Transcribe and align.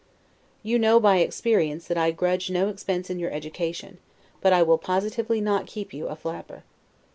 You 0.63 0.79
know, 0.79 0.99
by 0.99 1.17
experience, 1.17 1.85
that 1.85 1.95
I 1.95 2.09
grudge 2.09 2.49
no 2.49 2.69
expense 2.69 3.11
in 3.11 3.19
your 3.19 3.29
education, 3.29 3.99
but 4.41 4.51
I 4.51 4.63
will 4.63 4.79
positively 4.79 5.39
not 5.41 5.67
keep 5.67 5.93
you 5.93 6.07
a 6.07 6.15
Flapper. 6.15 6.63